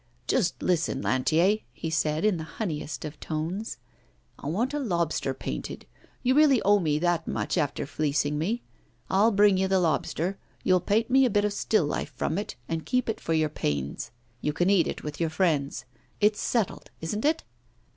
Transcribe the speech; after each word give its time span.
'Just 0.25 0.63
listen, 0.63 0.99
Lantier,' 1.03 1.59
he 1.71 1.91
said, 1.91 2.25
in 2.25 2.37
the 2.37 2.43
honeyest 2.57 3.05
of 3.05 3.19
tones; 3.19 3.77
'I 4.39 4.47
want 4.47 4.73
a 4.73 4.79
lobster 4.79 5.31
painted. 5.31 5.85
You 6.23 6.33
really 6.33 6.59
owe 6.63 6.79
me 6.79 6.97
that 6.97 7.27
much 7.27 7.55
after 7.55 7.85
fleecing 7.85 8.39
me. 8.39 8.63
I'll 9.11 9.29
bring 9.29 9.57
you 9.59 9.67
the 9.67 9.79
lobster, 9.79 10.39
you'll 10.63 10.79
paint 10.81 11.11
me 11.11 11.23
a 11.23 11.29
bit 11.29 11.45
of 11.45 11.53
still 11.53 11.85
life 11.85 12.11
from 12.15 12.39
it, 12.39 12.55
and 12.67 12.83
keep 12.83 13.09
it 13.09 13.19
for 13.19 13.33
your 13.33 13.49
pains. 13.49 14.09
You 14.41 14.53
can 14.53 14.71
eat 14.71 14.87
it 14.87 15.03
with 15.03 15.19
your 15.19 15.29
friends. 15.29 15.85
It's 16.19 16.41
settled, 16.41 16.89
isn't 16.99 17.23
it? 17.23 17.43